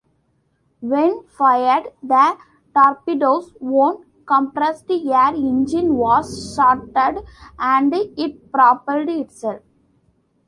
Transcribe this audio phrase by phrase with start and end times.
[0.79, 2.35] When fired, the
[2.73, 7.23] torpedo's own compressed air engine was started
[7.59, 9.61] and it propelled itself.